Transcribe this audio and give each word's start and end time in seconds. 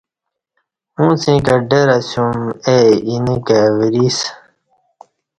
اُݩڅ 0.99 1.21
ایں 1.29 1.39
کہ 1.45 1.55
ڈر 1.69 1.87
اسیوم 1.97 2.39
اے 2.67 2.77
اِ 3.07 3.13
نیہ 3.25 3.39
کائی 3.47 3.67
ورئ 3.77 3.95
اسہ 4.05 4.27